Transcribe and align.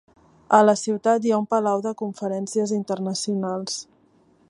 A 0.59 0.61
la 0.67 0.73
ciutat 0.83 1.27
hi 1.27 1.35
ha 1.35 1.39
un 1.43 1.45
palau 1.53 1.85
de 1.89 1.93
conferències 2.01 2.77
internacionals. 2.81 3.79